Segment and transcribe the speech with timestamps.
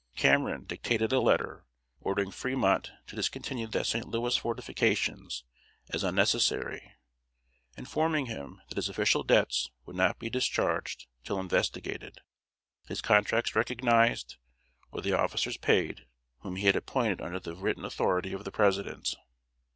[0.15, 1.67] Cameron dictated a letter,
[1.99, 4.07] ordering Fremont to discontinue the St.
[4.07, 5.43] Louis fortifications
[5.91, 6.93] as unnecessary,
[7.77, 12.17] informing him that his official debts would not be discharged till investigated,
[12.87, 14.37] his contracts recognized,
[14.91, 16.07] or the officers paid
[16.39, 19.15] whom he had appointed under the written authority of the President.